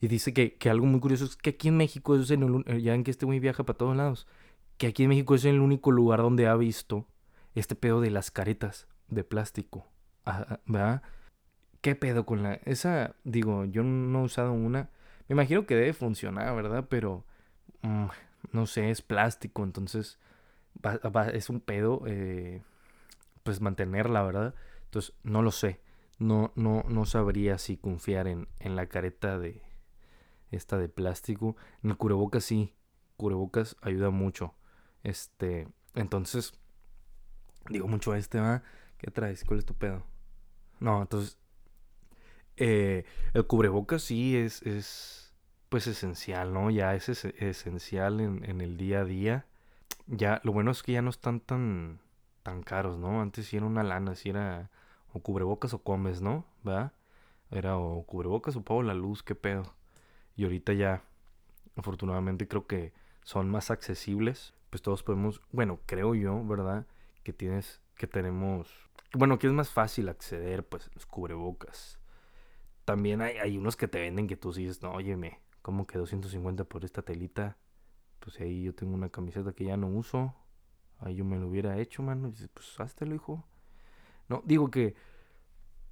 [0.00, 2.94] Y dice que, que algo muy curioso es que aquí en México es el, ya
[2.94, 4.28] en que este güey viaja para todos lados,
[4.76, 7.06] que aquí en México es el único lugar donde ha visto
[7.54, 9.86] este pedo de las caretas de plástico.
[10.66, 11.02] ¿Verdad?
[11.80, 12.54] ¿Qué pedo con la...
[12.64, 14.90] Esa, digo, yo no he usado una.
[15.28, 16.86] Me imagino que debe funcionar, ¿verdad?
[16.88, 17.24] Pero,
[17.82, 18.06] mm,
[18.52, 20.18] no sé, es plástico, entonces
[21.32, 22.02] es un pedo.
[22.06, 22.62] Eh,
[23.42, 24.54] pues mantenerla, ¿verdad?
[24.84, 25.80] Entonces, no lo sé.
[26.18, 29.62] No, no, no sabría si confiar en, en la careta de
[30.50, 31.56] esta de plástico.
[31.82, 32.74] En el cubrebocas sí.
[33.16, 34.54] Cubrebocas ayuda mucho.
[35.02, 36.54] Este, entonces,
[37.68, 38.62] digo mucho a este, ¿va?
[38.98, 39.44] ¿Qué traes?
[39.44, 40.04] ¿Cuál es tu pedo?
[40.78, 41.38] No, entonces,
[42.56, 45.34] eh, el cubrebocas sí es, es,
[45.68, 46.70] pues esencial, ¿no?
[46.70, 49.46] Ya es esencial en, en el día a día.
[50.06, 52.00] Ya, lo bueno es que ya no están tan
[52.42, 53.20] tan caros, ¿no?
[53.20, 54.70] Antes sí era una lana, si era
[55.12, 56.44] o cubrebocas o comes, ¿no?
[56.66, 56.92] ¿Va?
[57.50, 59.74] Era o cubrebocas o pago la luz, qué pedo.
[60.36, 61.04] Y ahorita ya,
[61.76, 64.54] afortunadamente creo que son más accesibles.
[64.70, 66.86] Pues todos podemos, bueno, creo yo, ¿verdad?
[67.22, 71.98] Que tienes, que tenemos, bueno, que es más fácil acceder, pues, los cubrebocas.
[72.86, 76.64] También hay, hay unos que te venden que tú dices, no, óyeme, ¿cómo que 250
[76.64, 77.58] por esta telita?
[78.18, 80.34] Pues ahí yo tengo una camiseta que ya no uso,
[81.02, 82.28] Ahí yo me lo hubiera hecho, mano.
[82.28, 83.44] Y dices, pues háztelo, hijo.
[84.28, 84.94] No, digo que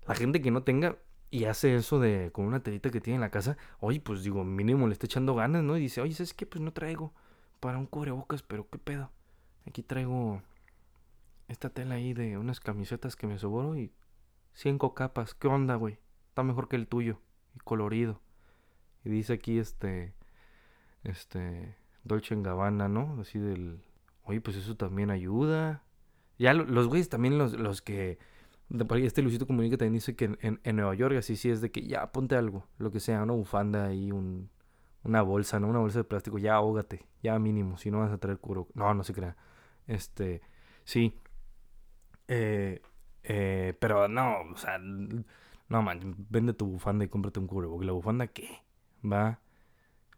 [0.07, 0.97] la gente que no tenga
[1.31, 4.45] y hace eso de con una telita que tiene en la casa, oye, pues digo,
[4.45, 5.77] mínimo le está echando ganas, ¿no?
[5.77, 6.47] Y dice, oye, ¿sabes qué?
[6.47, 7.13] Pues no traigo
[7.61, 9.11] para un cubrebocas, pero qué pedo.
[9.67, 10.43] Aquí traigo
[11.49, 13.93] esta tela ahí de unas camisetas que me sobró y
[14.55, 15.35] cinco capas.
[15.35, 15.99] ¿Qué onda, güey?
[16.29, 17.21] Está mejor que el tuyo.
[17.55, 18.21] Y colorido.
[19.05, 20.15] Y dice aquí este,
[21.05, 23.21] este, Dolce en Gabbana, ¿no?
[23.21, 23.83] Así del
[24.25, 25.85] Oye, pues eso también ayuda.
[26.39, 28.19] Ya los güeyes también los, los que...
[29.03, 32.13] Este Luisito Comunica también dice que en, Nueva York así sí es de que ya
[32.13, 34.49] ponte algo, lo que sea, una bufanda y un,
[35.03, 35.67] una bolsa, ¿no?
[35.67, 38.69] Una bolsa de plástico, ya ahógate, ya mínimo, si no vas a traer curo.
[38.75, 39.37] No, no se crea.
[39.89, 40.41] Este,
[40.85, 41.19] sí.
[42.29, 42.81] Eh,
[43.25, 47.87] eh, pero no, o sea, no man, vende tu bufanda y cómprate un cubrebocas.
[47.87, 48.63] ¿La bufanda qué?
[49.05, 49.41] ¿Va?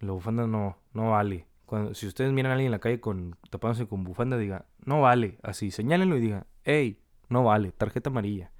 [0.00, 1.46] La bufanda no, no vale
[1.92, 5.38] si ustedes miran a alguien en la calle con tapándose con bufanda, diga, no vale,
[5.42, 8.52] así, señálenlo y diga, hey, no vale, tarjeta amarilla,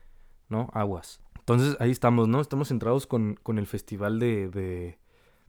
[0.48, 0.70] ¿no?
[0.72, 1.22] Aguas.
[1.38, 2.40] Entonces ahí estamos, ¿no?
[2.40, 4.98] Estamos centrados con, con el festival de, de,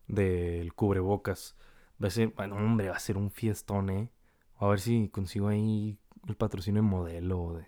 [0.07, 1.55] del cubrebocas.
[2.03, 4.09] Va a ser, bueno, hombre, va a ser un fiestón, ¿eh?
[4.57, 5.97] A ver si consigo ahí
[6.27, 7.67] el patrocinio de modelo de,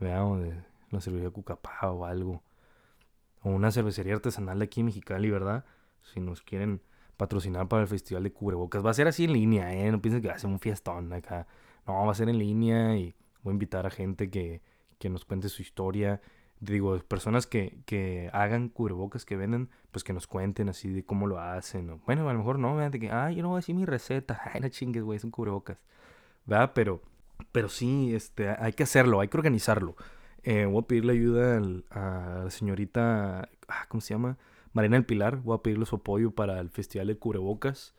[0.00, 2.42] veamos, de la cervecería Cucapá o algo.
[3.42, 5.64] O una cervecería artesanal de aquí en Mexicali, ¿verdad?
[6.02, 6.82] Si nos quieren
[7.16, 8.84] patrocinar para el festival de cubrebocas.
[8.84, 9.90] Va a ser así en línea, ¿eh?
[9.90, 11.46] No piensen que va a ser un fiestón acá.
[11.86, 14.62] No, va a ser en línea y voy a invitar a gente que,
[14.98, 16.20] que nos cuente su historia.
[16.60, 21.26] Digo, personas que, que hagan cubrebocas, que venden, pues que nos cuenten así de cómo
[21.26, 22.00] lo hacen.
[22.06, 24.40] Bueno, a lo mejor no, de que, ay, yo no voy a decir mi receta.
[24.52, 25.78] Ay, no chingues, güey, son cubrebocas.
[26.46, 26.72] ¿Verdad?
[26.74, 27.02] Pero,
[27.50, 29.96] pero sí, este, hay que hacerlo, hay que organizarlo.
[30.44, 34.38] Eh, voy a pedirle ayuda a la señorita, ah, ¿cómo se llama?
[34.72, 35.38] Marina del Pilar.
[35.38, 37.94] Voy a pedirle su apoyo para el Festival de Cubrebocas.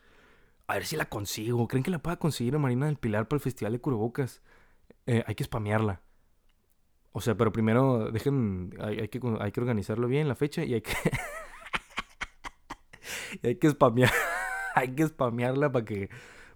[0.68, 1.68] A ver si la consigo.
[1.68, 4.42] ¿Creen que la pueda conseguir a Marina del Pilar para el Festival de Cubrebocas?
[5.06, 6.02] Eh, hay que spamearla.
[7.12, 8.74] O sea, pero primero dejen.
[8.80, 10.94] Hay, que, hay que organizarlo bien la fecha y hay que.
[13.44, 14.12] hay que spamear.
[14.76, 16.10] hay que spamearla para que,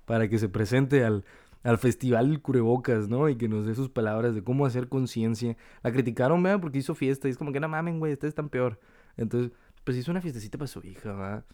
[0.05, 1.25] para que se presente al,
[1.63, 3.29] al festival del Cubrebocas, ¿no?
[3.29, 5.57] Y que nos dé sus palabras de cómo hacer conciencia.
[5.83, 6.59] La criticaron, ¿verdad?
[6.59, 8.79] Porque hizo fiesta y es como que no mamen, güey, ustedes están peor.
[9.15, 9.51] Entonces,
[9.87, 11.45] pues hizo una fiestecita para su hija, ¿verdad?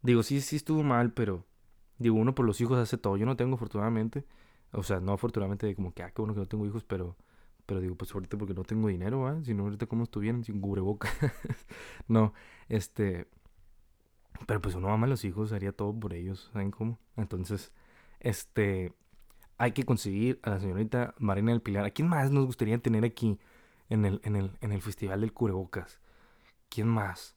[0.00, 1.44] Digo, sí, sí estuvo mal, pero
[1.98, 3.18] digo, uno por los hijos hace todo.
[3.18, 4.24] Yo no tengo, afortunadamente.
[4.72, 7.18] O sea, no afortunadamente, como que, ah, qué bueno que no tengo hijos, pero,
[7.66, 9.42] pero digo, pues ahorita porque no tengo dinero, ¿verdad?
[9.42, 11.10] Si no, ahorita cómo estuvieran sin cubreboca.
[12.08, 12.32] no,
[12.70, 13.28] este.
[14.46, 16.98] Pero pues uno ama a los hijos, haría todo por ellos, ¿saben cómo?
[17.18, 17.74] Entonces,
[18.20, 18.94] este.
[19.58, 21.84] Hay que conseguir a la señorita Marina del Pilar.
[21.84, 23.38] ¿A quién más nos gustaría tener aquí
[23.90, 26.00] en el, en el, en el Festival del Cubrebocas?
[26.70, 27.35] ¿Quién más?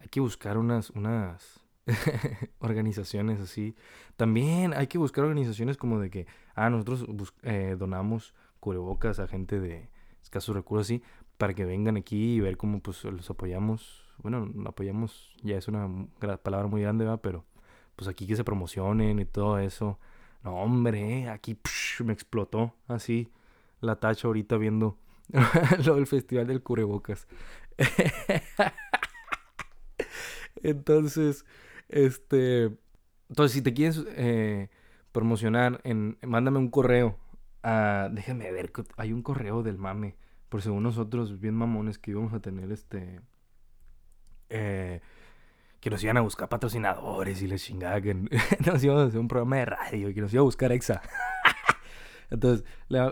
[0.00, 1.60] Hay que buscar unas, unas
[2.58, 3.76] organizaciones así.
[4.16, 7.06] También hay que buscar organizaciones como de que, ah, nosotros
[7.42, 9.88] eh, donamos cubrebocas a gente de
[10.22, 11.02] escasos recursos así,
[11.38, 15.88] para que vengan aquí y ver cómo pues los apoyamos bueno, apoyamos, ya es una
[16.42, 17.20] palabra muy grande, ¿verdad?
[17.22, 17.44] Pero
[17.96, 19.98] pues aquí que se promocionen y todo eso.
[20.42, 21.58] No, hombre, aquí
[22.04, 23.30] me explotó así
[23.80, 24.98] la tacha ahorita viendo
[25.84, 27.26] lo del festival del cubrebocas.
[30.62, 31.44] entonces,
[31.88, 32.76] este,
[33.28, 34.68] entonces si te quieres eh,
[35.12, 37.18] promocionar, en, mándame un correo.
[37.62, 40.16] A, déjenme ver, hay un correo del mame.
[40.48, 43.20] Por según nosotros, bien mamones, que íbamos a tener este.
[44.48, 45.00] Eh,
[45.80, 48.14] que nos iban a buscar patrocinadores y les chingada que
[48.66, 51.02] nos íbamos a hacer un programa de radio que nos iba a buscar Exa.
[52.30, 52.64] Entonces,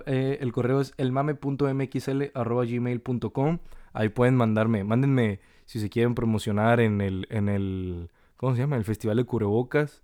[0.07, 3.59] eh, el correo es elmame.mxl.gmail.com.
[3.93, 8.77] Ahí pueden mandarme, mándenme si se quieren promocionar en el, en el, ¿cómo se llama?
[8.77, 10.03] El Festival de Cubrebocas.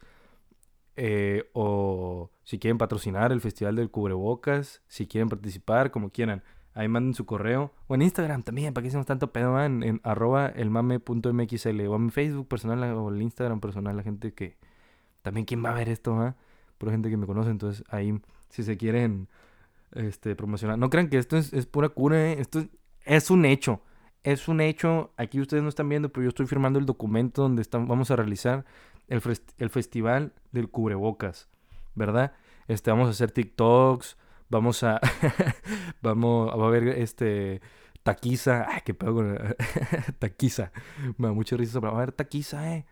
[0.97, 6.43] Eh, o si quieren patrocinar el Festival del Cubrebocas, si quieren participar, como quieran.
[6.75, 7.73] Ahí manden su correo.
[7.87, 11.81] O en Instagram también, para que hacemos tanto pedo, en, en arroba elmame.mxl.
[11.87, 14.57] O en Facebook personal o el Instagram personal, la gente que...
[15.23, 16.37] También, ¿quién va a ver esto, ah?
[16.77, 18.21] Por gente que me conoce, entonces ahí,
[18.55, 19.29] si se quieren
[19.93, 20.79] este, promocionar.
[20.79, 22.37] No crean que esto es, pura cura, ¿eh?
[22.39, 22.65] Esto
[23.05, 23.83] es, un hecho.
[24.23, 25.13] Es un hecho.
[25.17, 28.17] Aquí ustedes no están viendo, pero yo estoy firmando el documento donde estamos, vamos a
[28.17, 28.65] realizar
[29.09, 29.21] el,
[29.59, 31.49] el festival del cubrebocas,
[31.97, 32.33] ¿verdad?
[32.69, 34.17] Este, vamos a hacer TikToks,
[34.49, 35.01] vamos a,
[36.01, 37.61] vamos, a ver este,
[38.05, 39.37] taquiza, ay, qué pedo con
[40.21, 40.71] taquiza,
[41.19, 42.87] me da mucha risa, va a ver taquiza, eh,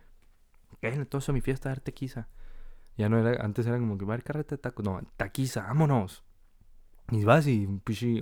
[0.82, 2.26] entonces a mi fiesta a ver taquiza,
[2.96, 5.62] ya no era, antes era como que va a haber carrete de tacos, no, taquiza,
[5.62, 6.22] vámonos,
[7.10, 7.66] y vas y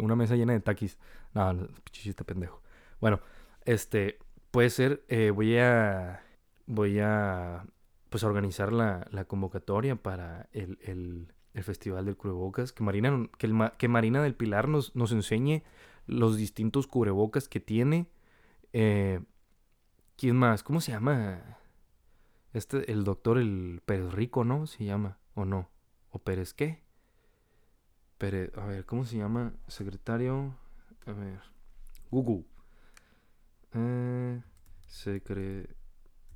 [0.00, 0.98] una mesa llena de taquis,
[1.34, 2.62] no, no pichi, este pendejo,
[3.00, 3.20] bueno,
[3.64, 4.18] este,
[4.50, 6.22] puede ser, eh, voy a,
[6.66, 7.64] voy a,
[8.08, 13.28] pues a organizar la, la convocatoria para el, el el Festival del Cubrebocas, que Marina,
[13.38, 15.62] que, el, que Marina del Pilar nos, nos enseñe
[16.06, 18.06] los distintos cubrebocas que tiene.
[18.72, 19.20] Eh,
[20.16, 20.62] ¿Quién más?
[20.62, 21.58] ¿Cómo se llama?
[22.52, 24.66] Este, el doctor, el Pérez Rico, ¿no?
[24.66, 25.70] Se llama, ¿o no?
[26.10, 26.82] ¿O Pérez qué?
[28.18, 29.54] Pérez, a ver, ¿cómo se llama?
[29.68, 30.56] Secretario,
[31.06, 31.40] a ver,
[32.10, 32.44] Google.
[33.72, 34.42] Eh,
[34.86, 35.76] secre...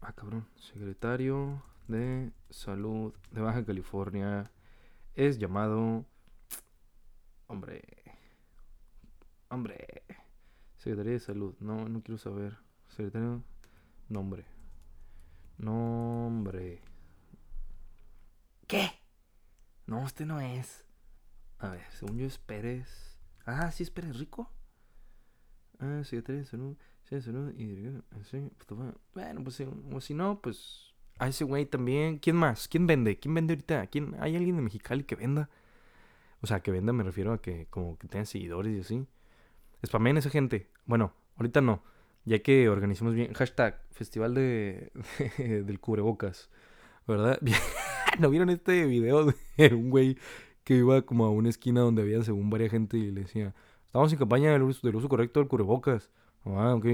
[0.01, 0.47] Ah, cabrón.
[0.57, 4.51] Secretario de Salud de Baja California
[5.15, 6.05] es llamado...
[7.47, 7.83] Hombre.
[9.49, 10.05] Hombre.
[10.79, 11.55] Secretaría de Salud.
[11.61, 12.57] No, no quiero saber.
[12.89, 13.43] Secretario.
[14.09, 14.54] Nombre.
[15.59, 16.83] Nombre.
[18.67, 18.91] ¿Qué?
[19.87, 20.85] No, este no es.
[21.59, 23.19] A ver, según yo es Pérez.
[23.47, 24.51] Ah, sí es Pérez Rico.
[25.79, 26.77] Ah, Secretaría de Salud.
[27.05, 27.91] Sí, de Salud y...
[28.31, 28.81] Sí, pues,
[29.13, 29.63] bueno, pues
[30.05, 32.19] si no, pues a ese güey también.
[32.19, 32.69] ¿Quién más?
[32.69, 33.19] ¿Quién vende?
[33.19, 33.87] ¿Quién vende ahorita?
[33.87, 34.17] ¿Quién?
[34.21, 35.51] ¿Hay alguien de Mexicali que venda?
[36.41, 39.07] O sea, que venda me refiero a que como que tenga seguidores y así.
[39.87, 40.71] Spamen esa gente.
[40.87, 41.83] Bueno, ahorita no.
[42.25, 43.33] Ya que organizamos bien.
[43.35, 44.93] Hashtag Festival de,
[45.39, 46.51] del Cubrebocas.
[47.07, 47.39] ¿Verdad?
[48.19, 50.17] ¿No vieron este video de un güey
[50.65, 54.13] que iba como a una esquina donde había según varias gente y le decía, estamos
[54.13, 56.11] en campaña del uso, correcto del cubrebocas.
[56.45, 56.79] Ah.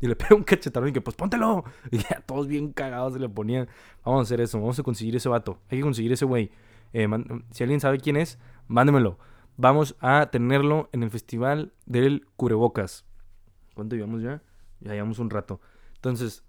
[0.00, 1.62] Y le pega un cachetadón y que, pues póntelo.
[1.92, 3.68] Y ya todos bien cagados se le ponían.
[4.04, 5.60] Vamos a hacer eso, vamos a conseguir ese vato.
[5.70, 6.50] Hay que conseguir ese güey.
[6.92, 7.06] Eh,
[7.52, 8.36] si alguien sabe quién es,
[8.66, 9.16] mándemelo.
[9.56, 13.04] Vamos a tenerlo en el festival del Curebocas.
[13.74, 14.42] ¿Cuánto llevamos ya?
[14.80, 15.60] Ya llevamos un rato.
[15.94, 16.44] Entonces,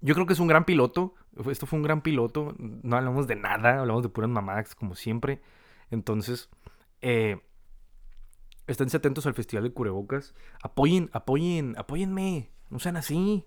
[0.00, 1.14] yo creo que es un gran piloto.
[1.50, 2.54] Esto fue un gran piloto.
[2.58, 5.40] No hablamos de nada, hablamos de puras mamadas, como siempre.
[5.90, 6.48] Entonces,
[7.00, 7.40] eh,
[8.68, 10.34] Estén atentos al Festival de Curebocas.
[10.62, 12.50] Apoyen, apoyen, apóyenme.
[12.68, 13.46] No sean así.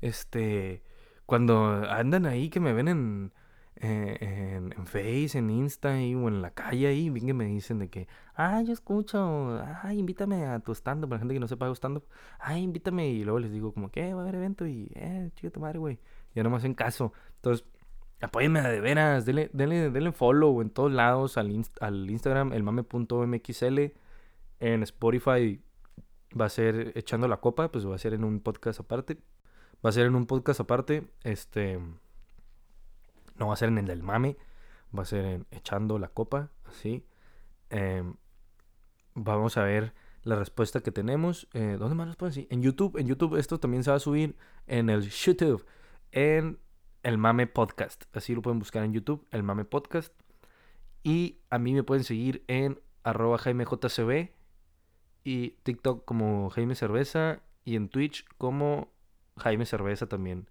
[0.00, 0.84] Este,
[1.26, 3.32] cuando andan ahí que me ven en,
[3.76, 7.88] eh, en, Face, en Insta o en la calle ahí, bien que me dicen de
[7.88, 11.72] que, ay, yo escucho, ay, invítame a tu stand-up, para la gente que no sepa
[11.74, 12.04] stand-up,
[12.38, 15.50] ay, invítame, y luego les digo como que va a haber evento y, eh, chica
[15.50, 15.98] tu madre, güey,
[16.34, 17.12] ya no me hacen caso.
[17.36, 17.66] Entonces,
[18.20, 23.92] apóyenme de veras, denle, denle, denle follow en todos lados al, al Instagram, elmame.mxl
[24.60, 25.62] en Spotify
[26.38, 29.18] va a ser echando la copa, pues va a ser en un podcast aparte.
[29.84, 31.80] Va a ser en un podcast aparte, este
[33.40, 34.36] no va a ser en el del mame,
[34.96, 37.04] va a ser en echando la copa, así.
[37.70, 38.14] Em,
[39.14, 41.48] vamos a ver la respuesta que tenemos.
[41.54, 42.48] Eh, ¿Dónde más nos pueden decir?
[42.50, 45.64] En YouTube, en YouTube esto también se va a subir en el YouTube,
[46.12, 46.58] en
[47.02, 48.04] el mame podcast.
[48.14, 50.12] Así lo pueden buscar en YouTube, el mame podcast.
[51.02, 54.28] Y a mí me pueden seguir en arroba jaimejcb
[55.24, 58.92] y TikTok como Jaime Cerveza y en Twitch como
[59.38, 60.49] Jaime Cerveza también.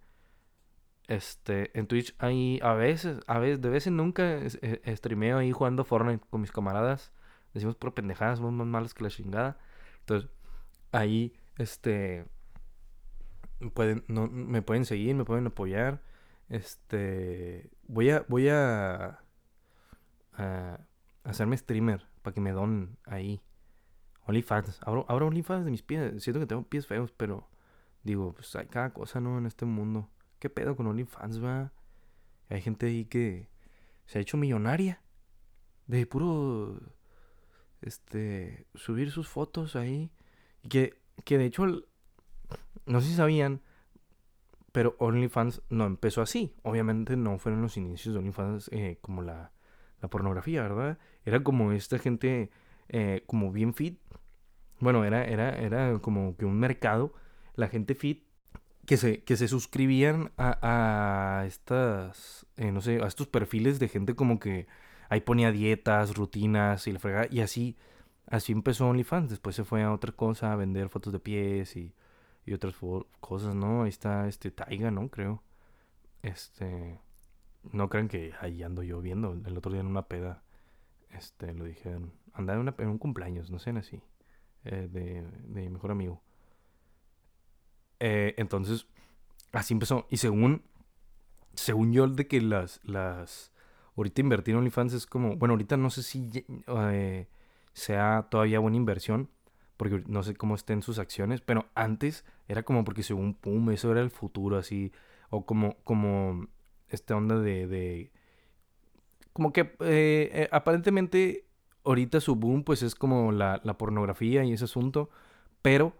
[1.10, 5.50] Este, en Twitch hay a veces, a veces, de vez en nunca e, streameo ahí
[5.50, 7.12] jugando Fortnite con mis camaradas.
[7.52, 9.58] Decimos por pendejadas, somos más malos que la chingada.
[9.98, 10.30] Entonces,
[10.92, 12.26] ahí, este,
[13.74, 16.00] pueden, no, me pueden seguir, me pueden apoyar.
[16.48, 19.18] Este, voy a, voy a,
[20.34, 20.80] a
[21.24, 23.42] hacerme streamer para que me donen ahí.
[24.26, 24.78] OnlyFans.
[24.82, 26.22] Abro, abro OnlyFans de mis pies.
[26.22, 27.48] Siento que tengo pies feos, pero
[28.04, 29.38] digo, pues hay cada cosa, ¿no?
[29.38, 30.08] En este mundo.
[30.40, 31.72] ¿Qué pedo con OnlyFans, va?
[32.48, 33.48] Hay gente ahí que
[34.06, 35.02] se ha hecho millonaria.
[35.86, 36.80] De puro,
[37.82, 40.10] este, subir sus fotos ahí.
[40.62, 41.66] Y que, que de hecho,
[42.86, 43.60] no sé si sabían,
[44.72, 46.54] pero OnlyFans no empezó así.
[46.62, 49.52] Obviamente no fueron los inicios de OnlyFans eh, como la,
[50.00, 50.98] la pornografía, ¿verdad?
[51.24, 52.50] Era como esta gente
[52.88, 54.00] eh, como bien fit.
[54.78, 57.12] Bueno, era, era, era como que un mercado,
[57.54, 58.24] la gente fit,
[58.90, 63.86] que se, que se suscribían a, a estas, eh, no sé, a estos perfiles de
[63.86, 64.66] gente como que
[65.08, 67.28] ahí ponía dietas, rutinas y la fregada.
[67.30, 67.76] Y así,
[68.26, 69.30] así empezó OnlyFans.
[69.30, 71.94] Después se fue a otra cosa, a vender fotos de pies y,
[72.44, 72.74] y otras
[73.20, 73.84] cosas, ¿no?
[73.84, 75.08] Ahí está este Taiga, ¿no?
[75.08, 75.44] Creo.
[76.22, 76.98] Este
[77.72, 79.34] no crean que ahí ando yo viendo.
[79.46, 80.42] El otro día en una peda,
[81.12, 82.12] este, lo dijeron.
[82.32, 84.02] Andaba en, un cumpleaños, no sé, así,
[84.64, 86.24] eh, de, de, mi mejor amigo.
[88.00, 88.86] Eh, entonces,
[89.52, 90.06] así empezó.
[90.10, 90.62] Y según,
[91.54, 93.52] según yo, de que las, las,
[93.96, 97.28] ahorita invertir en OnlyFans es como, bueno, ahorita no sé si eh,
[97.72, 99.28] sea todavía buena inversión,
[99.76, 103.92] porque no sé cómo estén sus acciones, pero antes era como porque según, pum, eso
[103.92, 104.92] era el futuro, así,
[105.28, 106.48] o como, como
[106.88, 108.10] esta onda de,
[109.32, 111.46] como que eh, aparentemente
[111.84, 115.08] ahorita su boom pues es como la, la, pornografía y ese asunto,
[115.62, 115.94] pero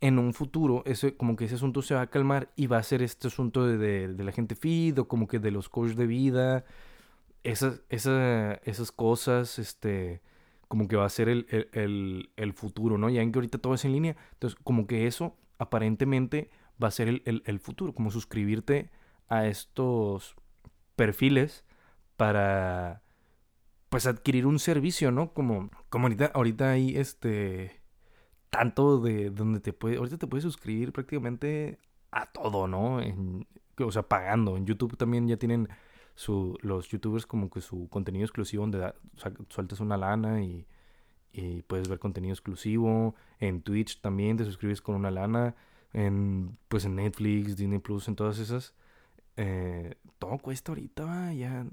[0.00, 2.82] en un futuro ese, como que ese asunto se va a calmar y va a
[2.82, 6.06] ser este asunto de, de, la gente feed o como que de los coaches de
[6.06, 6.64] vida,
[7.42, 10.20] esas, esas, esas cosas, este,
[10.68, 13.08] como que va a ser el, el, el, futuro, ¿no?
[13.08, 16.50] Ya en que ahorita todo es en línea, entonces como que eso aparentemente
[16.82, 18.90] va a ser el, el futuro, como suscribirte
[19.28, 20.36] a estos
[20.96, 21.64] perfiles
[22.16, 23.02] para
[23.88, 25.32] pues adquirir un servicio, ¿no?
[25.32, 27.80] Como, como ahorita, ahorita hay este
[28.50, 31.78] tanto de donde te puede, ahorita te puedes suscribir prácticamente
[32.10, 33.00] a todo, ¿no?
[33.00, 33.46] En,
[33.78, 34.56] o sea, pagando.
[34.56, 35.68] En YouTube también ya tienen
[36.14, 38.94] su, los youtubers como que su contenido exclusivo donde da,
[39.48, 40.66] sueltas una lana y,
[41.32, 43.14] y puedes ver contenido exclusivo.
[43.38, 45.54] En Twitch también te suscribes con una lana.
[45.92, 48.74] En, pues en Netflix, Disney Plus, en todas esas
[49.36, 51.66] eh, todo cuesta ahorita, ya,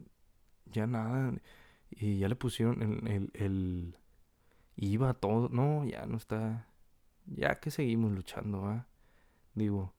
[0.65, 1.33] ya nada.
[1.89, 3.97] Y ya le pusieron el, el
[4.75, 5.49] IVA, todo.
[5.49, 6.67] No, ya no está.
[7.25, 8.87] Ya que seguimos luchando, ¿va?
[9.55, 9.93] Digo,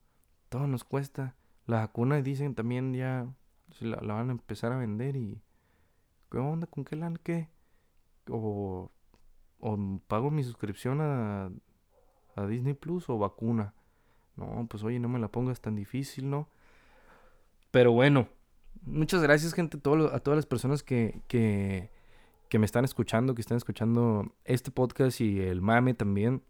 [0.49, 1.37] todo nos cuesta.
[1.67, 3.27] La vacuna dicen también ya
[3.81, 5.43] la, van a empezar a vender y.
[6.31, 6.67] ¿Qué onda?
[6.67, 7.49] ¿Con qué lan qué?
[8.29, 8.91] O,
[9.61, 11.51] o pago mi suscripción a,
[12.35, 13.75] a Disney Plus o vacuna.
[14.37, 16.49] No, pues oye, no me la pongas tan difícil, ¿no?
[17.71, 18.29] Pero bueno,
[18.83, 21.91] muchas gracias, gente, a todas las personas que, que,
[22.49, 26.43] que, me están escuchando, que están escuchando este podcast y el mame también.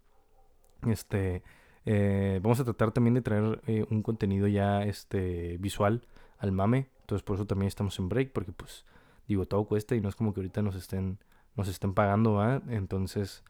[0.87, 1.42] Este,
[1.87, 6.07] eh, vamos a tratar también de traer eh, un contenido ya este, visual
[6.38, 6.88] al mame.
[7.00, 8.85] Entonces, por eso también estamos en break, porque, pues,
[9.28, 11.18] digo, todo cuesta y no es como que ahorita nos estén,
[11.57, 12.62] nos estén pagando, ¿va?
[12.68, 13.44] Entonces,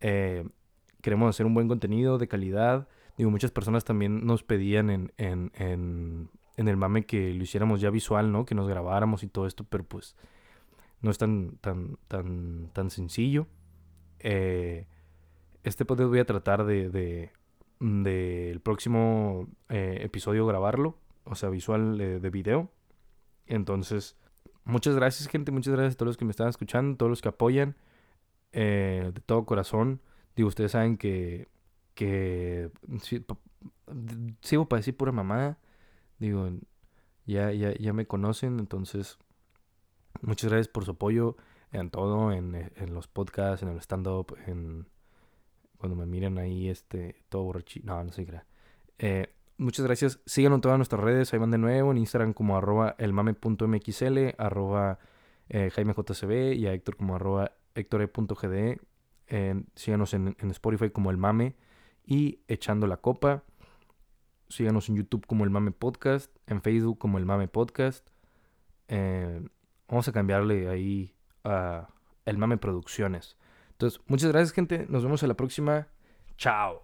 [0.00, 0.48] eh,
[1.02, 2.88] queremos hacer un buen contenido de calidad.
[3.16, 7.80] Digo, muchas personas también nos pedían en, en, en en el mame que lo hiciéramos
[7.80, 8.44] ya visual, ¿no?
[8.44, 10.16] Que nos grabáramos y todo esto, pero pues
[11.00, 13.46] no es tan, tan, tan, tan sencillo.
[14.20, 14.86] Eh,
[15.62, 17.32] este podcast voy a tratar de, de,
[18.50, 22.70] el próximo eh, episodio grabarlo, o sea, visual de video.
[23.46, 24.16] Entonces,
[24.64, 27.28] muchas gracias, gente, muchas gracias a todos los que me están escuchando, todos los que
[27.28, 27.76] apoyan,
[28.52, 30.00] eh, de todo corazón.
[30.36, 31.48] Digo, ustedes saben que,
[31.94, 32.70] que
[34.40, 35.58] sigo para decir pura mamada.
[36.18, 36.50] Digo,
[37.26, 39.18] ya, ya, ya me conocen, entonces
[40.22, 41.36] muchas gracias por su apoyo
[41.72, 44.86] en todo, en, en los podcasts, en el stand-up, en
[45.76, 47.86] cuando me miren ahí, este, todo borrachito.
[47.86, 48.40] No, no sé qué.
[48.98, 50.20] Eh, muchas gracias.
[50.26, 51.32] Síganos en todas nuestras redes.
[51.32, 54.98] Ahí van de nuevo en Instagram como arroba elmame.mxl, arroba
[55.48, 58.80] eh, jaimejcb y a Héctor como arroba hectore.gde.
[59.28, 61.54] Eh, síganos en, en Spotify como el mame
[62.04, 63.44] y echando la copa.
[64.48, 68.08] Síganos en YouTube como el Mame Podcast, en Facebook como el Mame Podcast.
[68.88, 69.46] Eh,
[69.88, 71.14] vamos a cambiarle ahí
[71.44, 71.88] a
[72.24, 73.36] El Mame Producciones.
[73.72, 74.86] Entonces, muchas gracias, gente.
[74.88, 75.88] Nos vemos en la próxima.
[76.36, 76.82] Chao.